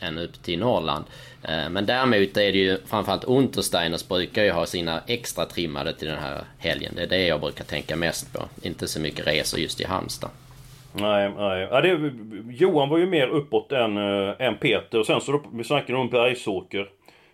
[0.00, 1.04] än upp till Norrland.
[1.42, 6.08] Eh, men däremot är det ju framförallt Untersteiners brukar ju ha sina extra trimmade till
[6.08, 6.92] den här helgen.
[6.96, 8.44] Det är det jag brukar tänka mest på.
[8.62, 10.30] Inte så mycket resor just i Halmstad.
[10.92, 11.68] Nej, nej.
[11.70, 12.12] Ja, det,
[12.50, 14.98] Johan var ju mer uppåt än, äh, än Peter.
[14.98, 16.88] Och sen så då, vi snackade om Bergsåker.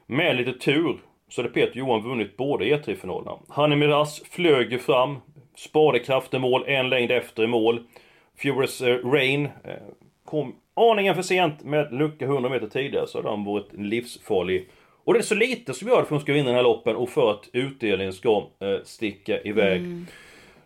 [0.07, 0.97] Med lite tur
[1.29, 3.39] så hade Peter och Johan vunnit båda E3-finalerna.
[3.49, 5.17] Hanne Miraz flög ju fram.
[5.57, 7.81] Sparade i mål, en längd efter i mål.
[8.43, 9.49] Furious eh, Rain
[10.25, 14.69] kom aningen för sent med lucka 100 meter tidigare så hade han varit livsfarlig.
[15.05, 16.63] Och det är så lite som gör det för att de ska vinna den här
[16.63, 19.83] loppen och för att utdelningen ska eh, sticka iväg.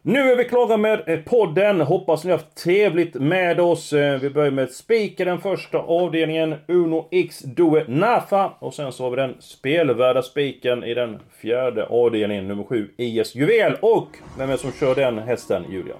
[0.03, 1.81] Nu är vi klara med eh, podden.
[1.81, 3.93] Hoppas ni har haft trevligt med oss.
[3.93, 6.55] Eh, vi börjar med Speaker, den första avdelningen.
[6.69, 8.53] Uno X Due Nafa.
[8.59, 13.35] Och sen så har vi den spelvärda spiken i den fjärde avdelningen, nummer 7, IS
[13.35, 13.77] Juvel.
[13.81, 15.95] Och vem är det som kör den hästen, Julia?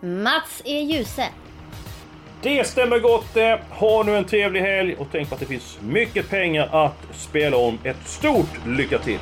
[0.00, 0.80] Mats E.
[0.80, 1.24] Djuse.
[2.42, 3.60] Det stämmer gott det.
[3.70, 7.56] Ha nu en trevlig helg och tänk på att det finns mycket pengar att spela
[7.56, 7.78] om.
[7.84, 9.18] Ett stort lycka till!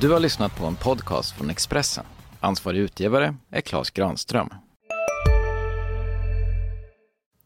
[0.00, 2.04] Du har lyssnat på en podcast från Expressen.
[2.40, 4.50] Ansvarig utgivare är Klas Granström.